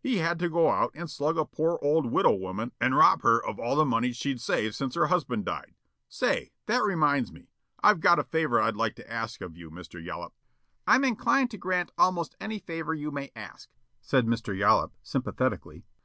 He 0.00 0.18
had 0.18 0.38
to 0.38 0.48
go 0.48 0.70
out 0.70 0.92
and 0.94 1.10
slug 1.10 1.36
a 1.36 1.44
poor 1.44 1.76
old 1.82 2.06
widow 2.06 2.30
woman 2.36 2.70
and 2.80 2.94
rob 2.94 3.22
her 3.22 3.44
of 3.44 3.58
all 3.58 3.74
the 3.74 3.84
money 3.84 4.12
she'd 4.12 4.40
saved 4.40 4.76
since 4.76 4.94
her 4.94 5.06
husband 5.08 5.44
died 5.44 5.74
say, 6.08 6.52
that 6.66 6.84
reminds 6.84 7.32
me. 7.32 7.48
I 7.82 7.94
got 7.94 8.20
a 8.20 8.22
favor 8.22 8.60
I'd 8.60 8.76
like 8.76 8.94
to 8.94 9.12
ask 9.12 9.40
of 9.40 9.56
you, 9.56 9.72
Mr. 9.72 10.00
Yollop." 10.00 10.34
"I'm 10.86 11.02
inclined 11.02 11.50
to 11.50 11.58
grant 11.58 11.90
almost 11.98 12.36
any 12.40 12.60
favor 12.60 12.94
you 12.94 13.10
may 13.10 13.32
ask," 13.34 13.70
said 14.00 14.24
Mr. 14.28 14.56
Yollop, 14.56 14.92
sympathetically. 15.02 15.82